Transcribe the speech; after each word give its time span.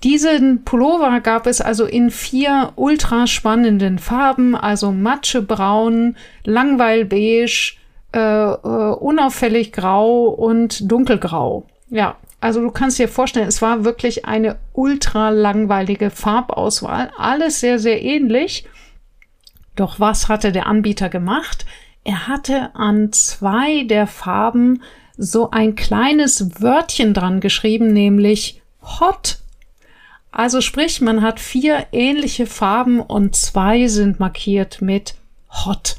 Diesen 0.04 0.64
Pullover 0.64 1.22
gab 1.22 1.48
es 1.48 1.60
also 1.60 1.86
in 1.86 2.12
vier 2.12 2.72
ultra 2.76 3.26
spannenden 3.26 3.98
Farben, 3.98 4.56
also 4.56 4.92
matschebraun, 4.92 6.16
langweilbeige, 6.44 7.74
äh, 8.14 8.20
äh, 8.20 8.94
unauffällig 8.94 9.74
grau 9.74 10.28
und 10.28 10.92
dunkelgrau. 10.92 11.66
Ja, 11.90 12.16
also 12.40 12.62
du 12.62 12.70
kannst 12.70 13.00
dir 13.00 13.08
vorstellen, 13.08 13.48
es 13.48 13.62
war 13.62 13.86
wirklich 13.86 14.26
eine 14.26 14.58
ultra 14.74 15.30
langweilige 15.30 16.12
Farbauswahl. 16.12 17.10
Alles 17.18 17.60
sehr, 17.60 17.80
sehr 17.80 18.02
ähnlich. 18.02 18.66
Doch 19.78 20.00
was 20.02 20.28
hatte 20.28 20.52
der 20.52 20.66
Anbieter 20.66 21.08
gemacht? 21.08 21.66
Er 22.04 22.28
hatte 22.28 22.76
an 22.76 23.14
zwei 23.14 23.84
der 23.84 24.08
Farben 24.08 24.82
so 25.18 25.52
ein 25.52 25.76
kleines 25.76 26.62
Wörtchen 26.62 27.14
dran 27.14 27.40
geschrieben, 27.40 27.94
nämlich 27.94 28.62
Hot. 28.82 29.40
Also 30.32 30.62
sprich, 30.62 31.00
man 31.00 31.22
hat 31.22 31.40
vier 31.40 31.88
ähnliche 31.92 32.48
Farben 32.48 33.00
und 33.00 33.36
zwei 33.36 33.88
sind 33.88 34.20
markiert 34.20 34.82
mit 34.82 35.16
Hot. 35.66 35.98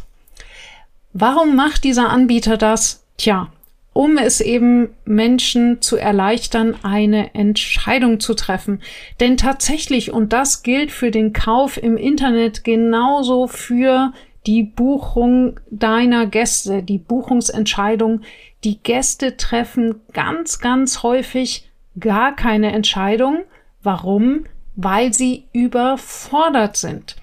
Warum 1.12 1.56
macht 1.56 1.84
dieser 1.84 2.10
Anbieter 2.10 2.56
das? 2.56 3.04
Tja, 3.16 3.50
um 3.98 4.16
es 4.16 4.40
eben 4.40 4.90
Menschen 5.06 5.82
zu 5.82 5.96
erleichtern, 5.96 6.76
eine 6.84 7.34
Entscheidung 7.34 8.20
zu 8.20 8.34
treffen. 8.34 8.80
Denn 9.18 9.36
tatsächlich, 9.36 10.12
und 10.12 10.32
das 10.32 10.62
gilt 10.62 10.92
für 10.92 11.10
den 11.10 11.32
Kauf 11.32 11.82
im 11.82 11.96
Internet 11.96 12.62
genauso 12.62 13.48
für 13.48 14.12
die 14.46 14.62
Buchung 14.62 15.58
deiner 15.68 16.26
Gäste, 16.26 16.84
die 16.84 16.98
Buchungsentscheidung. 16.98 18.20
Die 18.62 18.78
Gäste 18.78 19.36
treffen 19.36 19.96
ganz, 20.12 20.60
ganz 20.60 21.02
häufig 21.02 21.68
gar 21.98 22.36
keine 22.36 22.70
Entscheidung. 22.70 23.38
Warum? 23.82 24.44
Weil 24.76 25.12
sie 25.12 25.46
überfordert 25.52 26.76
sind. 26.76 27.16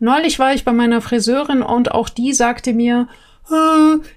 Neulich 0.00 0.38
war 0.38 0.54
ich 0.54 0.64
bei 0.64 0.72
meiner 0.72 1.02
Friseurin 1.02 1.60
und 1.60 1.92
auch 1.92 2.08
die 2.08 2.32
sagte 2.32 2.72
mir, 2.72 3.06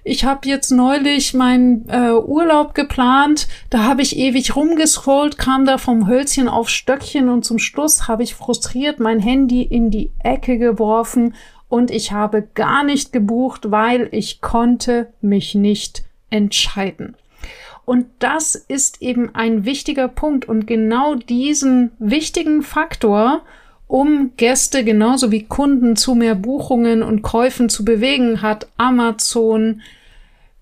ich 0.04 0.24
habe 0.24 0.48
jetzt 0.48 0.70
neulich 0.70 1.34
meinen 1.34 1.88
äh, 1.88 2.12
Urlaub 2.12 2.74
geplant, 2.74 3.48
da 3.70 3.82
habe 3.82 4.02
ich 4.02 4.16
ewig 4.16 4.56
rumgescrollt, 4.56 5.36
kam 5.36 5.66
da 5.66 5.78
vom 5.78 6.06
Hölzchen 6.06 6.48
auf 6.48 6.68
Stöckchen 6.68 7.28
und 7.28 7.44
zum 7.44 7.58
Schluss 7.58 8.08
habe 8.08 8.22
ich 8.22 8.34
frustriert 8.34 9.00
mein 9.00 9.20
Handy 9.20 9.62
in 9.62 9.90
die 9.90 10.10
Ecke 10.22 10.58
geworfen 10.58 11.34
und 11.68 11.90
ich 11.90 12.12
habe 12.12 12.48
gar 12.54 12.84
nicht 12.84 13.12
gebucht, 13.12 13.70
weil 13.70 14.08
ich 14.12 14.40
konnte 14.40 15.12
mich 15.20 15.54
nicht 15.54 16.04
entscheiden. 16.30 17.16
Und 17.84 18.06
das 18.18 18.54
ist 18.54 19.02
eben 19.02 19.34
ein 19.34 19.64
wichtiger 19.64 20.08
Punkt 20.08 20.48
und 20.48 20.66
genau 20.66 21.14
diesen 21.14 21.92
wichtigen 21.98 22.62
Faktor 22.62 23.42
um 23.88 24.32
Gäste 24.36 24.84
genauso 24.84 25.30
wie 25.30 25.44
Kunden 25.44 25.96
zu 25.96 26.14
mehr 26.14 26.34
Buchungen 26.34 27.02
und 27.02 27.22
Käufen 27.22 27.68
zu 27.68 27.84
bewegen, 27.84 28.42
hat 28.42 28.66
Amazon, 28.76 29.82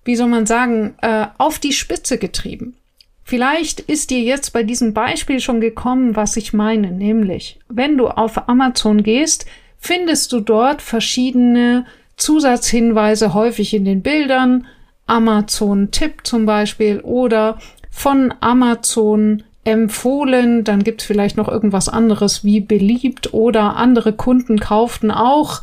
wie 0.03 0.15
soll 0.15 0.27
man 0.27 0.45
sagen, 0.45 0.95
äh, 1.01 1.27
auf 1.37 1.59
die 1.59 1.73
Spitze 1.73 2.17
getrieben. 2.17 2.75
Vielleicht 3.23 3.79
ist 3.79 4.11
dir 4.11 4.19
jetzt 4.19 4.53
bei 4.53 4.61
diesem 4.61 4.93
Beispiel 4.93 5.39
schon 5.39 5.59
gekommen, 5.59 6.15
was 6.15 6.37
ich 6.37 6.53
meine, 6.53 6.91
nämlich, 6.91 7.59
wenn 7.67 7.97
du 7.97 8.07
auf 8.07 8.47
Amazon 8.47 9.01
gehst, 9.01 9.47
findest 9.79 10.31
du 10.31 10.41
dort 10.41 10.83
verschiedene 10.83 11.85
Zusatzhinweise 12.17 13.33
häufig 13.33 13.73
in 13.73 13.83
den 13.83 14.03
Bildern, 14.03 14.67
Amazon-Tipp 15.07 16.21
zum 16.23 16.45
Beispiel 16.45 16.99
oder 16.99 17.59
von 17.89 18.33
Amazon 18.41 19.43
empfohlen, 19.65 20.63
dann 20.63 20.83
gibt 20.83 21.01
es 21.01 21.07
vielleicht 21.07 21.37
noch 21.37 21.49
irgendwas 21.49 21.89
anderes 21.89 22.43
wie 22.43 22.61
beliebt 22.61 23.33
oder 23.33 23.75
andere 23.75 24.13
Kunden 24.13 24.59
kauften 24.59 25.11
auch. 25.11 25.61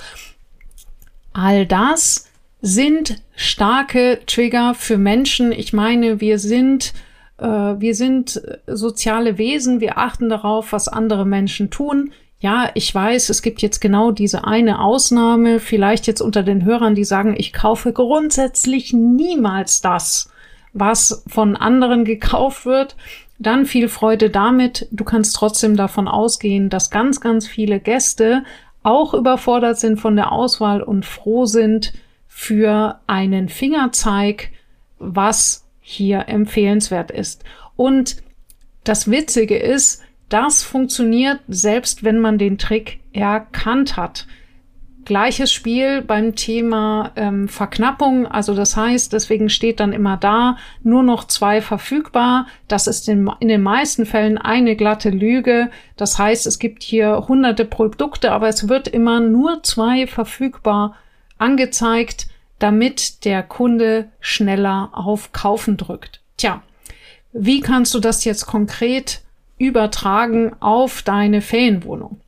All 1.32 1.64
das 1.64 2.28
sind 2.60 3.22
starke 3.34 4.20
Trigger 4.26 4.74
für 4.74 4.98
Menschen. 4.98 5.52
Ich 5.52 5.72
meine, 5.72 6.20
wir 6.20 6.38
sind 6.38 6.92
äh, 7.38 7.46
wir 7.46 7.94
sind 7.94 8.42
soziale 8.66 9.38
Wesen, 9.38 9.80
wir 9.80 9.98
achten 9.98 10.28
darauf, 10.28 10.72
was 10.72 10.88
andere 10.88 11.24
Menschen 11.24 11.70
tun. 11.70 12.12
Ja, 12.40 12.70
ich 12.74 12.92
weiß, 12.92 13.28
es 13.28 13.40
gibt 13.40 13.62
jetzt 13.62 13.80
genau 13.80 14.10
diese 14.10 14.44
eine 14.44 14.80
Ausnahme, 14.80 15.60
vielleicht 15.60 16.08
jetzt 16.08 16.20
unter 16.20 16.42
den 16.42 16.64
Hörern, 16.64 16.96
die 16.96 17.04
sagen, 17.04 17.34
ich 17.38 17.52
kaufe 17.52 17.92
grundsätzlich 17.92 18.92
niemals 18.92 19.80
das, 19.80 20.28
was 20.72 21.22
von 21.28 21.56
anderen 21.56 22.04
gekauft 22.04 22.66
wird 22.66 22.96
dann 23.38 23.66
viel 23.66 23.88
Freude 23.88 24.30
damit. 24.30 24.88
Du 24.90 25.04
kannst 25.04 25.34
trotzdem 25.34 25.76
davon 25.76 26.08
ausgehen, 26.08 26.70
dass 26.70 26.90
ganz, 26.90 27.20
ganz 27.20 27.46
viele 27.46 27.80
Gäste 27.80 28.44
auch 28.82 29.14
überfordert 29.14 29.78
sind 29.78 30.00
von 30.00 30.16
der 30.16 30.32
Auswahl 30.32 30.82
und 30.82 31.04
froh 31.04 31.46
sind 31.46 31.92
für 32.26 33.00
einen 33.06 33.48
Fingerzeig, 33.48 34.50
was 34.98 35.64
hier 35.80 36.28
empfehlenswert 36.28 37.10
ist. 37.10 37.44
Und 37.76 38.16
das 38.84 39.10
Witzige 39.10 39.56
ist, 39.56 40.02
das 40.28 40.62
funktioniert 40.62 41.40
selbst 41.46 42.04
wenn 42.04 42.18
man 42.18 42.38
den 42.38 42.58
Trick 42.58 43.00
erkannt 43.12 43.96
hat. 43.96 44.26
Gleiches 45.04 45.52
Spiel 45.52 46.02
beim 46.02 46.36
Thema 46.36 47.10
ähm, 47.16 47.48
Verknappung. 47.48 48.26
Also 48.26 48.54
das 48.54 48.76
heißt, 48.76 49.12
deswegen 49.12 49.48
steht 49.48 49.80
dann 49.80 49.92
immer 49.92 50.16
da, 50.16 50.56
nur 50.82 51.02
noch 51.02 51.24
zwei 51.24 51.60
verfügbar. 51.60 52.46
Das 52.68 52.86
ist 52.86 53.08
in, 53.08 53.30
in 53.40 53.48
den 53.48 53.62
meisten 53.62 54.06
Fällen 54.06 54.38
eine 54.38 54.76
glatte 54.76 55.10
Lüge. 55.10 55.70
Das 55.96 56.18
heißt, 56.18 56.46
es 56.46 56.58
gibt 56.58 56.82
hier 56.82 57.26
hunderte 57.28 57.64
Produkte, 57.64 58.32
aber 58.32 58.48
es 58.48 58.68
wird 58.68 58.88
immer 58.88 59.20
nur 59.20 59.62
zwei 59.62 60.06
verfügbar 60.06 60.94
angezeigt, 61.38 62.28
damit 62.58 63.24
der 63.24 63.42
Kunde 63.42 64.08
schneller 64.20 64.90
auf 64.92 65.32
Kaufen 65.32 65.76
drückt. 65.76 66.20
Tja, 66.36 66.62
wie 67.32 67.60
kannst 67.60 67.92
du 67.94 67.98
das 67.98 68.24
jetzt 68.24 68.46
konkret 68.46 69.20
übertragen 69.58 70.52
auf 70.60 71.02
deine 71.02 71.40
Ferienwohnung? 71.40 72.21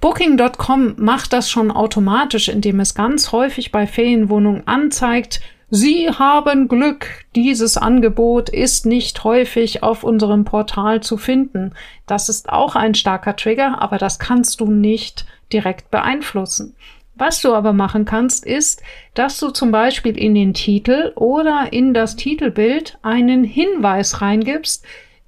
Booking.com 0.00 0.94
macht 0.96 1.32
das 1.32 1.50
schon 1.50 1.70
automatisch, 1.70 2.48
indem 2.48 2.80
es 2.80 2.94
ganz 2.94 3.32
häufig 3.32 3.72
bei 3.72 3.86
Ferienwohnungen 3.86 4.66
anzeigt, 4.66 5.40
Sie 5.72 6.10
haben 6.10 6.66
Glück, 6.66 7.06
dieses 7.36 7.76
Angebot 7.76 8.48
ist 8.48 8.86
nicht 8.86 9.22
häufig 9.22 9.84
auf 9.84 10.02
unserem 10.02 10.44
Portal 10.44 11.00
zu 11.00 11.16
finden. 11.16 11.74
Das 12.08 12.28
ist 12.28 12.48
auch 12.48 12.74
ein 12.74 12.96
starker 12.96 13.36
Trigger, 13.36 13.80
aber 13.80 13.96
das 13.96 14.18
kannst 14.18 14.60
du 14.60 14.68
nicht 14.68 15.26
direkt 15.52 15.92
beeinflussen. 15.92 16.74
Was 17.14 17.40
du 17.40 17.54
aber 17.54 17.72
machen 17.72 18.04
kannst, 18.04 18.44
ist, 18.44 18.82
dass 19.14 19.38
du 19.38 19.50
zum 19.50 19.70
Beispiel 19.70 20.18
in 20.18 20.34
den 20.34 20.54
Titel 20.54 21.12
oder 21.14 21.72
in 21.72 21.94
das 21.94 22.16
Titelbild 22.16 22.98
einen 23.02 23.44
Hinweis 23.44 24.20
reingibst, 24.20 24.84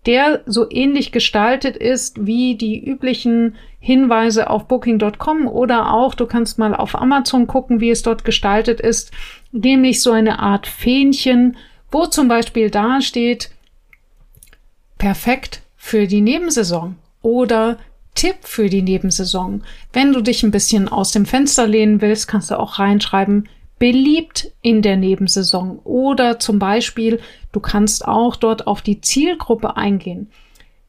der 0.06 0.42
so 0.46 0.68
ähnlich 0.70 1.12
gestaltet 1.12 1.76
ist 1.76 2.26
wie 2.26 2.56
die 2.56 2.84
üblichen 2.84 3.54
Hinweise 3.78 4.50
auf 4.50 4.66
Booking.com 4.66 5.46
oder 5.46 5.92
auch, 5.92 6.14
du 6.14 6.26
kannst 6.26 6.58
mal 6.58 6.74
auf 6.74 6.94
Amazon 6.94 7.46
gucken, 7.46 7.80
wie 7.80 7.90
es 7.90 8.02
dort 8.02 8.24
gestaltet 8.24 8.80
ist, 8.80 9.12
nämlich 9.52 10.02
so 10.02 10.10
eine 10.10 10.38
Art 10.38 10.66
Fähnchen, 10.66 11.56
wo 11.90 12.06
zum 12.06 12.28
Beispiel 12.28 12.70
da 12.70 13.00
steht, 13.00 13.50
perfekt 14.98 15.62
für 15.76 16.06
die 16.06 16.20
Nebensaison 16.20 16.96
oder 17.22 17.78
Tipp 18.14 18.36
für 18.42 18.68
die 18.68 18.82
Nebensaison. 18.82 19.62
Wenn 19.92 20.12
du 20.12 20.20
dich 20.20 20.42
ein 20.42 20.50
bisschen 20.50 20.88
aus 20.88 21.12
dem 21.12 21.26
Fenster 21.26 21.66
lehnen 21.66 22.00
willst, 22.00 22.28
kannst 22.28 22.50
du 22.50 22.58
auch 22.58 22.78
reinschreiben, 22.78 23.48
beliebt 23.82 24.52
in 24.62 24.80
der 24.80 24.96
Nebensaison 24.96 25.80
oder 25.82 26.38
zum 26.38 26.60
Beispiel, 26.60 27.18
du 27.50 27.58
kannst 27.58 28.06
auch 28.06 28.36
dort 28.36 28.68
auf 28.68 28.80
die 28.80 29.00
Zielgruppe 29.00 29.76
eingehen. 29.76 30.30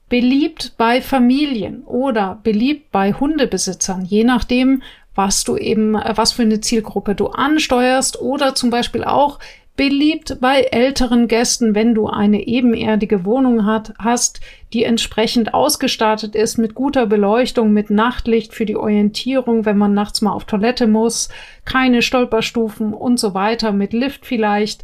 Beliebt 0.09 0.73
bei 0.77 1.01
Familien 1.01 1.81
oder 1.85 2.39
beliebt 2.43 2.91
bei 2.91 3.13
Hundebesitzern, 3.13 4.05
je 4.05 4.23
nachdem, 4.23 4.83
was 5.15 5.43
du 5.43 5.57
eben, 5.57 5.95
äh, 5.95 6.13
was 6.15 6.33
für 6.33 6.43
eine 6.43 6.61
Zielgruppe 6.61 7.15
du 7.15 7.29
ansteuerst 7.29 8.21
oder 8.21 8.53
zum 8.53 8.69
Beispiel 8.69 9.03
auch 9.03 9.39
beliebt 9.75 10.37
bei 10.39 10.61
älteren 10.61 11.27
Gästen, 11.27 11.73
wenn 11.73 11.95
du 11.95 12.07
eine 12.07 12.45
ebenerdige 12.45 13.25
Wohnung 13.25 13.65
hat, 13.65 13.93
hast, 13.97 14.39
die 14.71 14.83
entsprechend 14.83 15.53
ausgestattet 15.53 16.35
ist 16.35 16.57
mit 16.57 16.75
guter 16.75 17.07
Beleuchtung, 17.07 17.73
mit 17.73 17.89
Nachtlicht 17.89 18.53
für 18.53 18.65
die 18.65 18.75
Orientierung, 18.75 19.65
wenn 19.65 19.77
man 19.77 19.93
nachts 19.93 20.21
mal 20.21 20.31
auf 20.31 20.45
Toilette 20.45 20.85
muss, 20.85 21.29
keine 21.65 22.03
Stolperstufen 22.03 22.93
und 22.93 23.19
so 23.19 23.33
weiter, 23.33 23.71
mit 23.71 23.93
Lift 23.93 24.25
vielleicht. 24.25 24.83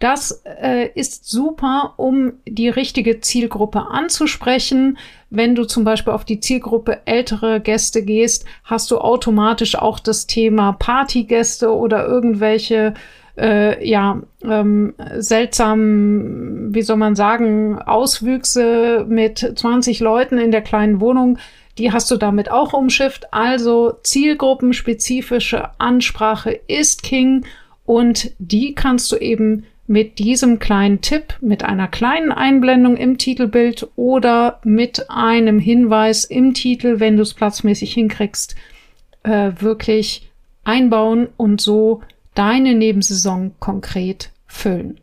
Das 0.00 0.42
äh, 0.44 0.90
ist 0.94 1.30
super, 1.30 1.94
um 1.96 2.32
die 2.46 2.68
richtige 2.68 3.20
Zielgruppe 3.20 3.86
anzusprechen. 3.88 4.98
Wenn 5.30 5.54
du 5.54 5.64
zum 5.64 5.84
Beispiel 5.84 6.12
auf 6.12 6.24
die 6.24 6.40
Zielgruppe 6.40 7.06
ältere 7.06 7.60
Gäste 7.60 8.04
gehst, 8.04 8.44
hast 8.64 8.90
du 8.90 8.98
automatisch 8.98 9.76
auch 9.76 10.00
das 10.00 10.26
Thema 10.26 10.72
Partygäste 10.72 11.72
oder 11.72 12.04
irgendwelche 12.04 12.94
äh, 13.36 13.86
ja, 13.86 14.22
ähm, 14.44 14.94
seltsamen, 15.18 16.74
wie 16.74 16.82
soll 16.82 16.96
man 16.96 17.16
sagen, 17.16 17.78
Auswüchse 17.78 19.04
mit 19.08 19.38
20 19.38 20.00
Leuten 20.00 20.38
in 20.38 20.50
der 20.50 20.62
kleinen 20.62 21.00
Wohnung, 21.00 21.38
die 21.78 21.90
hast 21.92 22.10
du 22.10 22.16
damit 22.16 22.50
auch 22.50 22.72
umschifft. 22.72 23.32
Also 23.32 23.94
zielgruppenspezifische 24.02 25.70
Ansprache 25.78 26.60
ist 26.68 27.02
King 27.02 27.44
und 27.84 28.30
die 28.38 28.74
kannst 28.74 29.10
du 29.10 29.16
eben 29.16 29.64
mit 29.86 30.18
diesem 30.18 30.58
kleinen 30.60 31.02
Tipp, 31.02 31.34
mit 31.40 31.62
einer 31.62 31.88
kleinen 31.88 32.32
Einblendung 32.32 32.96
im 32.96 33.18
Titelbild 33.18 33.88
oder 33.96 34.60
mit 34.64 35.10
einem 35.10 35.58
Hinweis 35.58 36.24
im 36.24 36.54
Titel, 36.54 37.00
wenn 37.00 37.16
du 37.16 37.22
es 37.22 37.34
platzmäßig 37.34 37.92
hinkriegst, 37.92 38.54
äh, 39.24 39.50
wirklich 39.58 40.30
einbauen 40.64 41.28
und 41.36 41.60
so 41.60 42.00
deine 42.34 42.74
Nebensaison 42.74 43.52
konkret 43.60 44.30
füllen. 44.46 45.00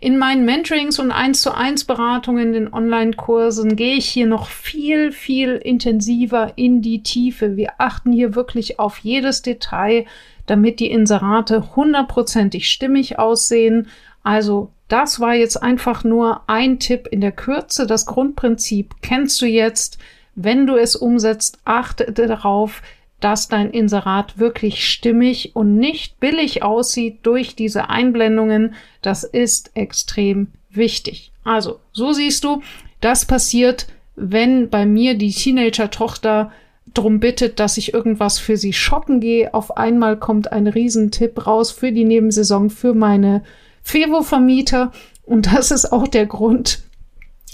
In 0.00 0.16
meinen 0.16 0.44
Mentorings 0.44 0.98
und 0.98 1.10
1 1.10 1.42
zu 1.42 1.54
1 1.54 1.84
Beratungen, 1.84 2.52
den 2.52 2.72
Online-Kursen 2.72 3.76
gehe 3.76 3.96
ich 3.96 4.08
hier 4.08 4.26
noch 4.26 4.48
viel, 4.48 5.12
viel 5.12 5.56
intensiver 5.56 6.52
in 6.56 6.80
die 6.80 7.02
Tiefe. 7.02 7.56
Wir 7.56 7.72
achten 7.78 8.12
hier 8.12 8.34
wirklich 8.34 8.78
auf 8.78 8.98
jedes 8.98 9.42
Detail, 9.42 10.06
damit 10.46 10.80
die 10.80 10.90
Inserate 10.90 11.76
hundertprozentig 11.76 12.70
stimmig 12.70 13.18
aussehen. 13.18 13.88
Also 14.22 14.70
das 14.88 15.20
war 15.20 15.34
jetzt 15.34 15.62
einfach 15.62 16.04
nur 16.04 16.42
ein 16.46 16.78
Tipp 16.78 17.06
in 17.10 17.20
der 17.20 17.32
Kürze. 17.32 17.86
Das 17.86 18.06
Grundprinzip 18.06 18.94
kennst 19.02 19.40
du 19.42 19.46
jetzt. 19.46 19.98
Wenn 20.34 20.66
du 20.66 20.76
es 20.76 20.96
umsetzt, 20.96 21.58
achte 21.64 22.12
darauf, 22.12 22.80
dass 23.20 23.48
dein 23.48 23.70
Inserat 23.70 24.38
wirklich 24.38 24.88
stimmig 24.88 25.54
und 25.54 25.76
nicht 25.76 26.20
billig 26.20 26.62
aussieht 26.62 27.18
durch 27.24 27.56
diese 27.56 27.88
Einblendungen. 27.90 28.74
Das 29.02 29.24
ist 29.24 29.72
extrem 29.74 30.48
wichtig. 30.70 31.32
Also, 31.44 31.80
so 31.92 32.12
siehst 32.12 32.44
du, 32.44 32.62
das 33.00 33.24
passiert, 33.24 33.86
wenn 34.16 34.68
bei 34.68 34.86
mir 34.86 35.14
die 35.14 35.30
Teenager-Tochter 35.30 36.52
drum 36.94 37.20
bittet, 37.20 37.60
dass 37.60 37.76
ich 37.76 37.94
irgendwas 37.94 38.38
für 38.38 38.56
sie 38.56 38.72
shoppen 38.72 39.20
gehe. 39.20 39.52
Auf 39.54 39.76
einmal 39.76 40.16
kommt 40.16 40.52
ein 40.52 40.66
Riesentipp 40.66 41.46
raus 41.46 41.70
für 41.70 41.92
die 41.92 42.04
Nebensaison 42.04 42.70
für 42.70 42.94
meine 42.94 43.42
Fevo-Vermieter. 43.82 44.92
Und 45.24 45.52
das 45.52 45.70
ist 45.70 45.92
auch 45.92 46.08
der 46.08 46.26
Grund, 46.26 46.82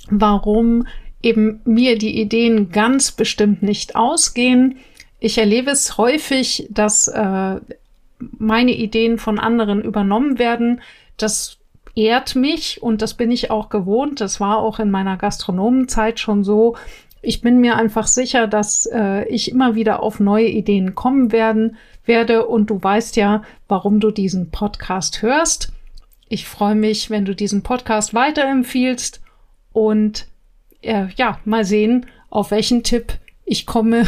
warum 0.09 0.87
eben 1.23 1.61
mir 1.65 1.99
die 1.99 2.21
Ideen 2.21 2.71
ganz 2.71 3.13
bestimmt 3.13 3.63
nicht 3.63 3.97
ausgehen. 3.97 4.77
Ich 5.25 5.39
erlebe 5.39 5.71
es 5.71 5.97
häufig, 5.97 6.67
dass 6.69 7.09
äh, 7.09 7.57
meine 8.19 8.73
Ideen 8.73 9.17
von 9.17 9.39
anderen 9.39 9.81
übernommen 9.81 10.39
werden. 10.39 10.83
Das 11.17 11.57
ehrt 11.95 12.37
mich 12.37 12.83
und 12.83 13.01
das 13.01 13.15
bin 13.15 13.31
ich 13.31 13.51
auch 13.51 13.71
gewohnt. 13.71 14.21
Das 14.21 14.39
war 14.39 14.59
auch 14.59 14.81
in 14.81 14.91
meiner 14.91 15.17
Gastronomenzeit 15.17 16.21
schon 16.21 16.45
so. 16.45 16.77
Ich 17.23 17.41
bin 17.41 17.59
mir 17.59 17.77
einfach 17.77 18.07
sicher, 18.07 18.47
dass 18.47 18.85
äh, 18.85 19.27
ich 19.29 19.51
immer 19.51 19.75
wieder 19.75 20.03
auf 20.03 20.21
neue 20.21 20.49
Ideen 20.49 20.95
kommen 20.95 21.33
werden 21.33 21.79
werde 22.05 22.47
und 22.47 22.69
du 22.69 22.83
weißt 22.83 23.17
ja, 23.17 23.45
warum 23.67 24.01
du 24.01 24.11
diesen 24.11 24.51
Podcast 24.51 25.23
hörst. 25.23 25.73
Ich 26.29 26.47
freue 26.47 26.75
mich, 26.75 27.09
wenn 27.09 27.25
du 27.25 27.35
diesen 27.35 27.63
Podcast 27.63 28.13
weiterempfiehlst 28.13 29.23
und 29.73 30.27
äh, 30.83 31.07
ja, 31.17 31.41
mal 31.47 31.65
sehen, 31.65 32.05
auf 32.29 32.51
welchen 32.51 32.83
Tipp 32.83 33.15
ich 33.45 33.67
komme 33.67 34.07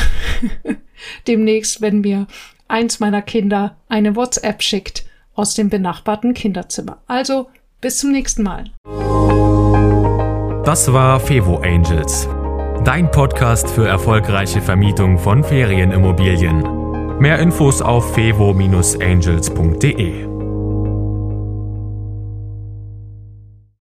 demnächst, 1.27 1.81
wenn 1.81 2.01
mir 2.01 2.27
eins 2.69 3.01
meiner 3.01 3.23
Kinder 3.23 3.77
eine 3.89 4.17
WhatsApp 4.17 4.63
schickt 4.63 5.07
aus 5.35 5.55
dem 5.55 5.69
benachbarten 5.69 6.35
Kinderzimmer. 6.35 6.99
Also 7.07 7.49
bis 7.81 7.99
zum 7.99 8.13
nächsten 8.13 8.43
Mal. 8.43 8.65
Das 10.65 10.93
war 10.93 11.21
Fevo 11.21 11.59
Angels, 11.59 12.29
dein 12.85 13.11
Podcast 13.11 13.71
für 13.71 13.87
erfolgreiche 13.87 14.61
Vermietung 14.61 15.19
von 15.19 15.45
Ferienimmobilien. 15.45 17.19
Mehr 17.19 17.39
Infos 17.39 17.81
auf 17.81 18.15
fevo-angels.de. 18.15 20.36